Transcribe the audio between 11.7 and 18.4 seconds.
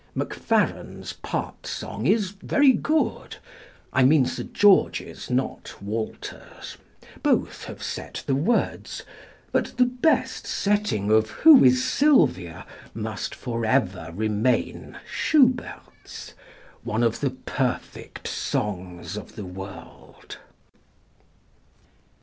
Sylvia?" must for ever remain +Schubert's+ one of the perfect